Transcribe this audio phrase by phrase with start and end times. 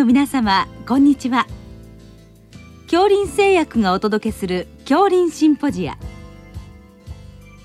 [0.00, 1.46] の皆様こんにちは。
[2.84, 5.98] 恐林製薬がお届けする恐林シンポジア。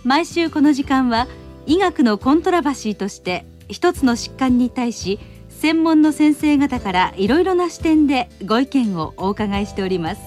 [0.03, 1.29] 毎週この時間は
[1.65, 10.21] 医学のコントラバシーとして一つの疾患に対し専門の先生方からいろいろな視点でご意見をお伺いしております。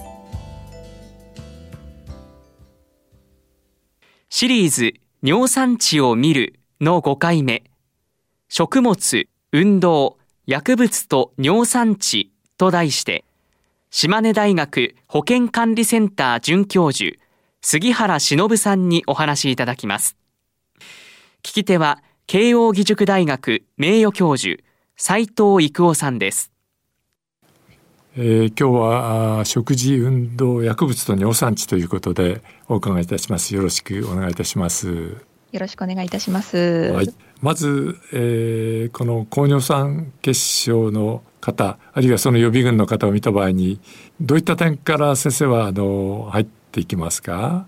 [4.29, 7.65] シリーズ尿酸値を見るの5回目
[8.47, 10.17] 食物、運動、
[10.49, 13.23] 薬物と尿酸値と題して
[13.91, 17.17] 島根大学保健管理センター准教授
[17.61, 20.17] 杉原忍さんにお話しいただきます。
[21.43, 24.59] 聞き手は慶應義塾大学名誉教授
[24.97, 26.51] 斉藤育夫さんです。
[28.17, 33.53] えー、今日は食事運動薬物と尿酸値ということでお伺いいたします。
[33.53, 35.15] よろしくお願いいたします。
[35.51, 36.57] よろしくお願いいたします。
[36.57, 43.79] はい、まず、えー、この高尿酸血症の方あるいはその予備軍の方を見た場合に
[44.19, 47.65] どういった点から先生はあの入っていきますか？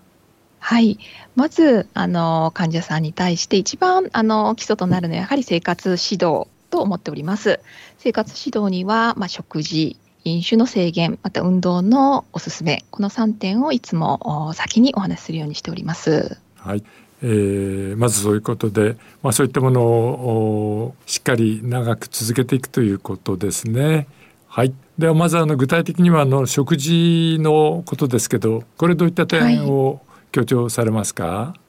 [0.58, 0.98] はい。
[1.34, 7.60] まずあの患者さんに対して一番あの基礎となるのはやはり生活指導と思っております。
[7.98, 16.38] 生活指導には、まあ、食事飲酒の制限また運動のおすすめこの3点をいつも先にお話しするようにしております。
[16.56, 16.84] はい
[17.22, 24.08] えー、まずそういうことで、まあ、そういったものをしっかり長く続けていくということですね。
[24.48, 31.61] はい、ではまずあの具体的にはあの食事のことですけどこれどういった点を強調されますか、はい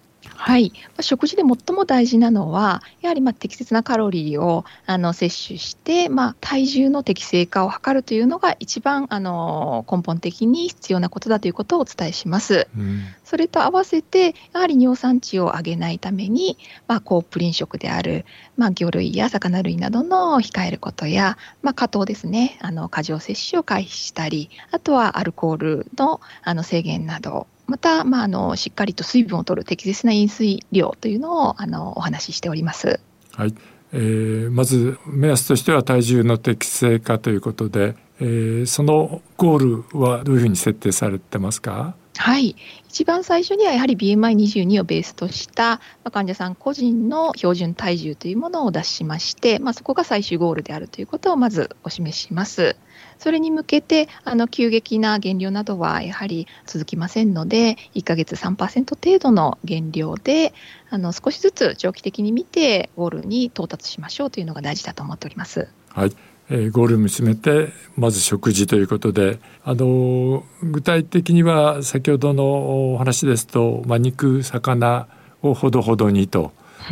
[0.45, 12.67] はい、食事で最も大事なのは、やはりまあ適切なカロリーをあの摂取して、まあ、体重の適正化を図るというのが一番あの根本的に必要なことだということをお伝えします。
[12.77, 16.58] うん、それと合わせて、やはり尿酸値を上げないために、
[16.89, 18.25] まあ、高プリン食である、
[18.58, 32.99] まあ、魚類や魚類などの控えることや、まあ、加糖ですね、あの過剰摂取を回避したり、あとはアルコールのあの制限などまた、まあ、あのしっかりと水分を取る適切な飲水量というのをあのお話ししております。
[33.35, 33.55] はい
[33.93, 41.95] えー、まず目安としては体重の適正化ということで、えー、そのゴールはどういうふうに設定されてますか？
[42.15, 42.55] はい
[42.87, 45.81] 一番最初にはやはり BMI22 をベースとした
[46.11, 52.75] 患者さん個人の標準体重というものを出しまして、まあ、そこが最終ゴールであるということをまずお示しします。
[53.17, 60.53] それに向けてあの急激な減量などはやはり続きませんので1ヶ月3%程度の減量で
[60.89, 65.67] あの少しずつ長期的に見てゴールに到達しましょうというのが大事だと思っております。
[65.89, 75.08] はいえー、ゴールを見つめてまず食事ということであの具体的には先ほどのお話ですと、まあ、肉魚
[75.42, 76.52] をほどほどにと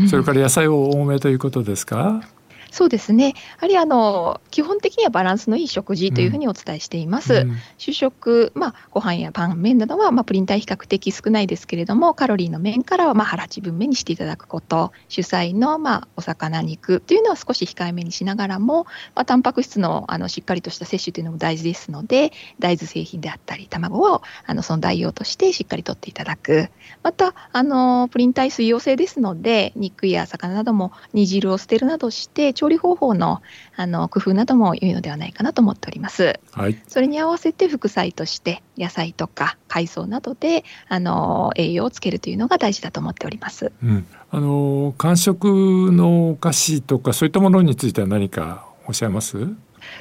[0.09, 2.23] それから野菜を多めということですか、
[2.71, 3.27] そうですね。
[3.27, 7.33] やはりあの基本的にはバランスのいい食事というふうにお伝えしています。
[7.33, 26.69] うん、主食、まあご飯やパン、麺などはまあプリン体比較的少ないですけれども、カロリーの面からはまあ腹八分目にしていただくこと、主菜のまあお魚肉というのは少し控えめにしながらも、まあタンパク質のあのしっかりとした摂取というのも大事ですので、大豆製品であったり卵をあのその代用としてしっかりとっていただく。
[27.03, 33.41] またあのプリン体水溶性ですので、肉や魚なども煮汁を捨てるなどして調理方法の
[33.75, 36.39] あの工夫なども良いのではないかなと思っております。
[36.51, 43.71] はい、それに合わせて副菜として野菜とか海藻などであの栄養をつけるというのが大事だと思っております。
[43.83, 45.45] うん、あの間食
[45.91, 49.47] のお菓子とかそういったものについては何かおっしゃいます？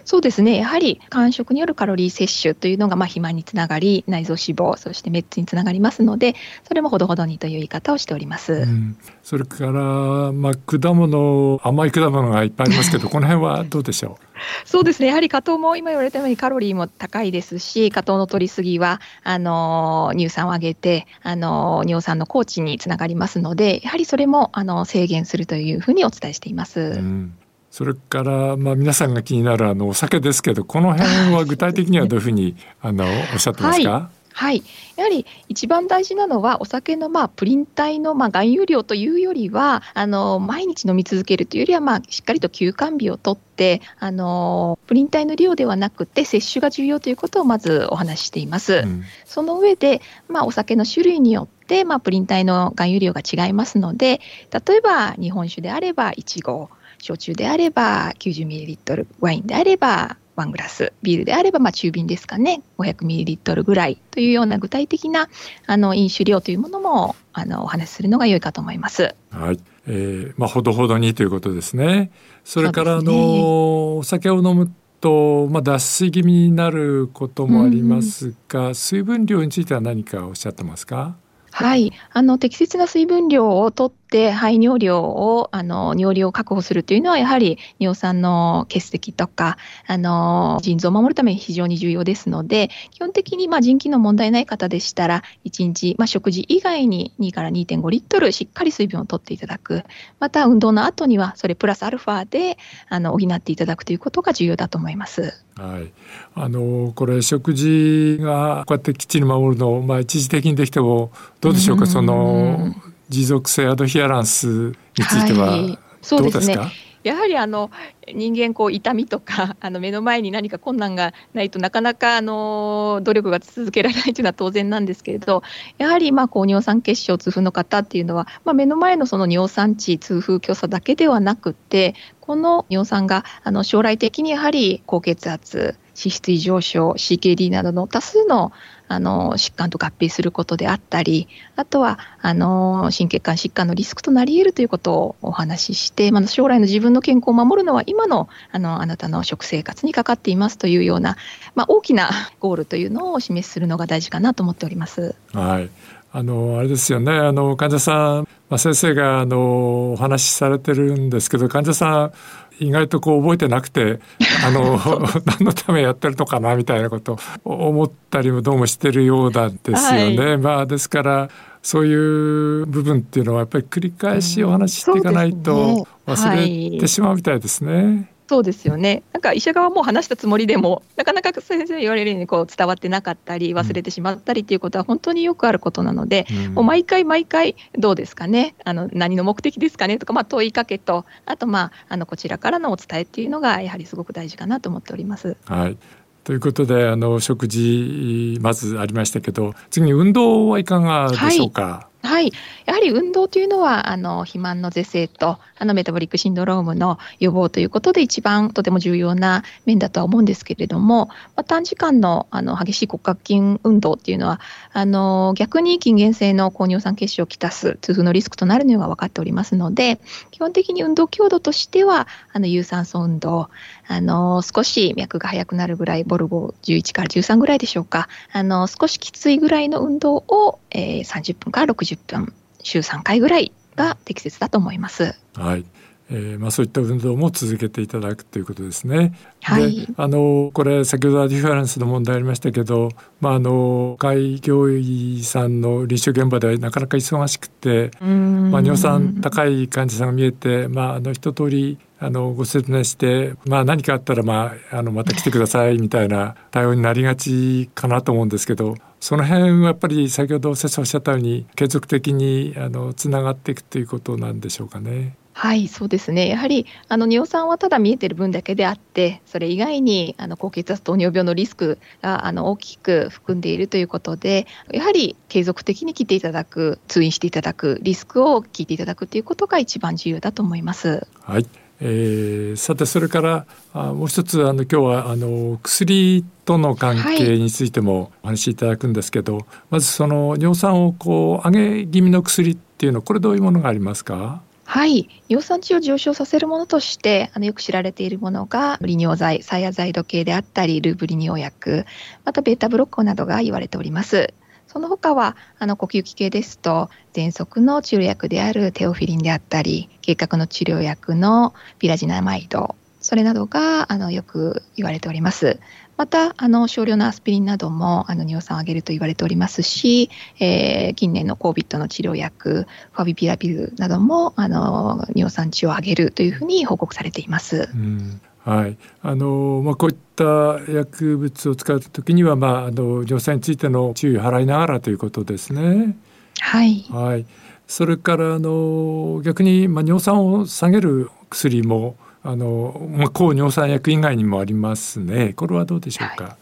[0.05, 0.59] そうですね。
[0.59, 6.35] やはり間食によるカロリー摂取というのがまあ肥満につながり内臓脂肪そしてメッツにつながりますので
[6.67, 14.25] それもほどほどにという言い方をしております、うん、それから、まあ、果物甘い果物がいっぱいありますけど この辺はどうでしょう？
[14.65, 15.09] そうですね。
[15.09, 26.81] やはり果糖も今言われたようにカロリーも高いですし果糖の取りすぎはあの乳酸を上げてあの尿酸の高知につながりますのでやはりそれもあの制限するというふうにお伝えしています。
[26.81, 27.35] うん
[27.71, 34.21] それから、まあ、皆さんが気になるあのお酒ですけどこの辺は 具体的にはどういうふうにあのおっしゃってますか、はい。
[34.33, 34.63] はい、
[34.97, 48.83] やはり一番大事なのはお酒のまあプリン体のまあ含有量というよりはあの毎日飲み続けるというよりはまあしっかりと休肝日をとってあのプリン体の量ではなくて摂取が重要ということをまずお話ししています。
[48.85, 54.21] うん、その上で、まあ、お酒の種類によってまあプリン体の含有量が違いますので
[54.51, 56.71] 例えば日本酒であれば1合
[57.01, 62.63] 焼酎であれば 90ml ワインであれば1グラスビールであればまあ中瓶ですかね。
[62.79, 65.29] 500ml ぐらいというような具体的な
[65.67, 69.15] あの飲酒量というものもあのお話しするのが良いかと思います。
[69.31, 69.61] はい。
[69.87, 72.11] えーまあ、ほどほどにということですね。
[72.45, 81.17] それから、ね、あのお酒を飲むと、まあ、脱水気味になることもありますが、うん、水分量については何かおっしゃってますか？
[81.53, 99.85] はい、あの適切な水分量をとって排尿量をあの尿量を確保するというのはやはり尿酸の結石とかあの腎臓を守るために非常に重要ですので基本的にまあ腎機能問題ない方でしたら1日、まあ、食事以外に2から2.5リットルしっかり水分をとっていただく。
[100.19, 102.59] また運動の後にはそれプラスアルファで
[102.89, 105.45] あの補っていただくということが重要だと思います。
[105.57, 105.93] はい、
[106.35, 112.75] あのこれ食事がこうやってきっちり守るの、まあ、一時的にできてもどうでしょうか、その
[113.11, 114.75] 持続性アドヒアランスに
[115.05, 115.79] ついては
[116.09, 116.71] どうですか、はい
[117.03, 117.71] やはりあの
[118.13, 125.43] 人間こう痛みとか あの目の前に何か困難がないとなかなかあの努力が続けられないというのは当然なんですけれど
[125.79, 138.53] やはりまあ高尿酸血症痛風の方っていうのは、まあ、目の前のその尿酸値痛風虚佐だけではなくてこの尿酸があの将来的にやはり高血圧脂質異常症 CKD などの多数の
[138.91, 151.17] あの疾患と合併することであったりあとはあの心血管疾患のリスクとなり得るということをお話しして、まあ、将来の自分の健康を守るのは今のあのあなたの食生活にかかっていますというような、
[151.55, 152.11] まあ、大きな
[152.41, 155.15] ゴールというのをお示しするのが大事かなと思っております。
[155.33, 155.71] はい
[156.13, 162.13] あのあれですよねあの患者さん、まあ、先生があのお話しされてるんですけど患者さん
[162.59, 164.01] 意外とこう覚えてなくて
[164.45, 164.79] あの
[165.25, 170.17] 何のためやってるのかなみたいなこと思ったりもどうもしてるようなんですよね。
[170.19, 171.31] はい、まあですから
[171.63, 178.11] そういう部分っていうのはやっぱり繰り返しお話ししていかないと忘れてしまうみたいですね。
[178.31, 179.03] そうですよね。
[179.13, 195.37] なんか医者側も話したつもりでも、なかなか先生言われるようにこう伝わってなかったり、忘れてしまったりっていうことは本当によくあることなので、うん、もう毎回毎回どうですかね、あの何の目的ですかねとか、まあ、問いかけと、あと、まあ、あのこちらからのお伝えっていうのが、やはりすごく大事かなと思っております。
[195.47, 195.77] はい。
[196.23, 202.33] ということであの食事まずありましたけど次に運動はいかがでしょうか、はいはい、
[202.65, 214.41] やはり運動というのはあの肥満の是正とあのメタボリックシンドロームの予防ということで一番とても重要な面だとは思うんですけれども、まあ、短時間のあの激しい骨格筋運動っていうのは
[214.73, 220.01] あの逆に筋原性の高尿酸血症をきたす痛風のリスクとなるのが分かっておりますので
[220.31, 223.51] 基本的に運動強度としてはあの有酸素運動
[223.91, 232.33] あの少し脈が速くなるぐらいボルボ11から13ぐらいでしょうかあの少しきついぐらいの運動を、えー、30分から60分
[232.63, 235.19] 週3回ぐらいが適切だと思います。
[235.35, 235.65] はい
[236.13, 239.13] えーまあ、そういった運動も続けていただくということですね。
[239.43, 242.91] はい、あのこれ先ほどアディファレンスの問題ありましたけど、
[243.21, 265.15] まあ、あの開業医さんの臨床現場ではなかなか忙しくて、まあ、尿酸高い患者さんが見えて、まあ、あの一通りあのご説明して、まあ、何かあったら、まあ、あのまた来てください みたいな対応になりがちかなと思うんですけどその辺はやっぱり先ほど先生おっしゃったように継続的にあのつながっていくということなんでしょうかね。
[265.33, 266.29] はい、そうですね。
[266.29, 281.07] やはりあの尿酸はただ見えてる分だけであって、それ以外にあの高血圧糖尿病のリスクがあの大きく含んでいるということで、やはり継続的に来ていただく、通院していただく、リスクを聞いていただくということが一番重要だと思います。
[281.23, 281.47] はい。
[281.83, 294.43] えー、さてそれからあもう一つあの今日はあの薬との関係についてもお話しいただくんですけど、はい、まずその尿酸をこう上げ気味の薬っていうのこれどういうものがありますか？
[294.65, 301.87] はい、尿酸値を上昇させるものとしてあのよく知られているものが利尿剤、サヤザイド系であったりルーブ利尿薬、
[302.25, 304.33] またベータブロッコなどが言われております。
[304.73, 315.59] その他はあの呼吸器系ですと喘息の治療薬であるテオフィリンであったり結核の治療薬のピラジナマイドそれなどがあのよく言われております。
[315.97, 320.09] またあの少量のアスピリンなどもあの尿酸を上げると言われておりますし、
[320.39, 327.69] えー、近年の COVID の治療薬ファビピラピルなどもあの尿酸値を上げるというふうに報告されています。
[327.75, 330.25] うんはいあのまあ、こういった
[330.73, 335.97] 薬物を使うときには、まあ、あの尿酸についての注意を払いながらということですね。
[336.41, 337.27] はい、はい、
[337.67, 345.35] それからあの逆に、まあ、尿酸を下げる薬もあの、まあ、抗尿酸薬以外にもありますね。
[345.35, 346.25] これはどうでしょうか？
[346.25, 346.35] はい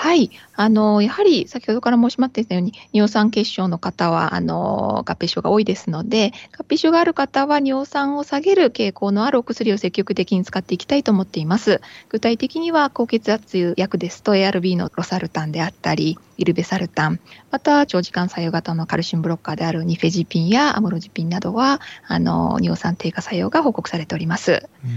[0.00, 11.82] はい、あのやはり先ほどから申しまっていたように尿酸血症の方はあの合併症が多いですので合併症がある方は尿酸を下げる傾向のあるお薬を積極的に使っていきたいと思っています。
[12.08, 24.90] 具体的には高血圧薬ですと ARB のロサルタンであったりイルベサルタンまた長時間作用型のカルシウムブロッカーであるニフェジピンやアモロジピンなどはあの尿酸低下作用が報告されております、うん。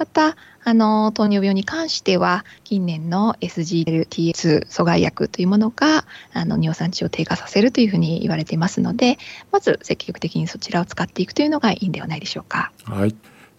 [0.00, 9.18] また、あの、糖尿病に関しては、近年の SGLT2 阻害薬というものが、あの、尿酸値を低下させるというふうに言われていますので、
[9.52, 12.72] まず積極的にそちらを使っていくというのがいいんではないでしょうか。
[12.84, 13.14] はい。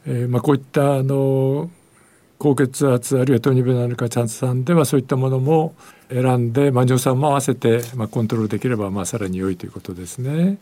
[0.07, 1.69] えー、まあ、こういったあの
[2.39, 5.75] 高血圧あるいは糖尿病のある患者さんではそういったものも
[6.09, 10.57] 選んで、まあ、尿酸も合わせて、まあ、コントロールできれば、まあ、さらに良いということですね。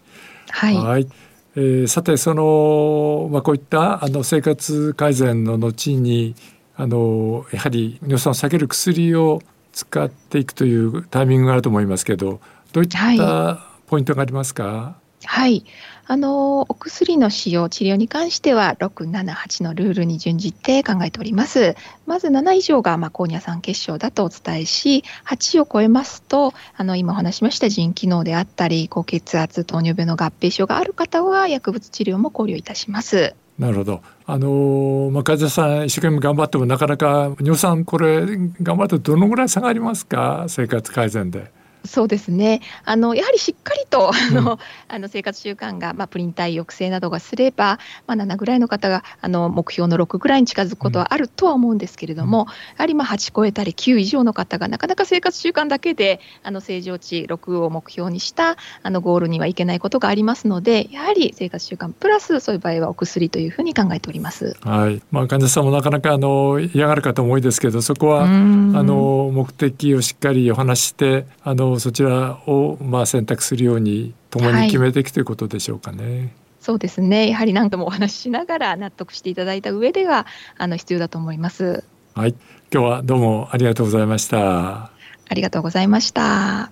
[0.50, 1.07] はい、はい
[1.56, 6.36] えー、さてその、まあ、こういったあの生活改善の後に
[6.75, 9.41] あのやはり尿酸を下げる薬を
[9.72, 12.39] 使っていくというタイミングがあると思いますけど
[12.72, 15.66] どういったポイントがありますか、はいはい。
[16.08, 21.76] あの、お薬の使用、治療に関しては、6、7、8のルールに準じて考えております。
[22.08, 33.36] まず7以上が、まあ、高乳酸血症だとお伝えし、8を超えますと、あの、今お話しました腎機能であったり、高血圧、糖尿病の合併症がある方は、薬物治療も考慮いたします。
[33.60, 34.02] なるほど。
[34.26, 38.26] あのまあ、患者さん一生懸命頑張ってもなかなか尿酸これ
[38.62, 40.46] 頑張ってどのぐらい下がりますか？
[40.48, 41.52] 生活改善で。
[41.86, 42.62] そうですね。
[42.86, 44.57] あのやはりしっかりとあの、うん、
[44.88, 64.55] あの生活習慣が、まあ、プリン体抑制などがすれば、まあ、7ぐらいの方があの目標の6ぐらいに近づくことはあるとは思うんですけれども、うん、やはりまあ8超えたり9以上の方がなかなか生活習慣だけであの正常値6を目標にしたあのゴールにはいけないことがありますのでやはり生活習慣プラスそういう場合はお薬というふうに考えております。
[64.62, 65.01] はい。
[65.12, 76.34] まあ、患者さんもなかなかあの嫌がる方も多いですけどそこはあの目的をしっかりお話してあのそちらをまあ選択するように共に決めていく、ということでしょうかね。
[76.60, 77.30] そうですね。
[77.30, 80.26] やはり何度もお話ししながら納得していただいた上では
[80.58, 81.84] あの必要だと思います。
[82.16, 82.36] はい。
[82.72, 84.92] 今日はどうもありがとうございました。
[85.28, 86.72] ありがとうございました。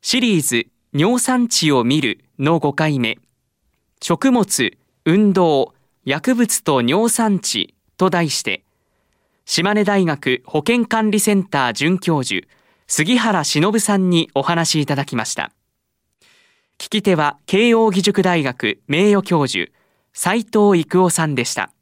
[0.00, 3.18] シリーズ尿酸値を見るの5回目。
[4.00, 8.64] 食物、運動、薬物と尿酸値と題して、
[9.44, 12.46] 島根大学保健管理センター准教授
[12.94, 15.50] 杉原忍さんにお話しいただきました。
[16.76, 19.72] 聞き手は慶應義塾大学名誉教授
[20.12, 21.72] 斉藤育夫さんでした。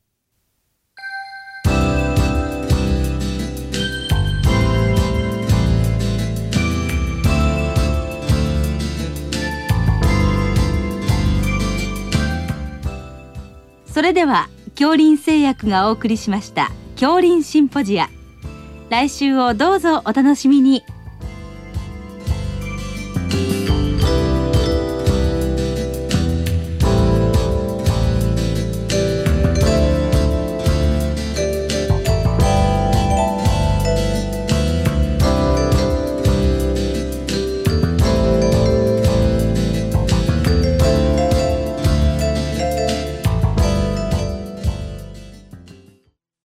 [13.84, 18.08] それでは恐林製薬がお送りしました恐林シンポジア
[18.90, 20.84] 来週をどうぞお楽しみに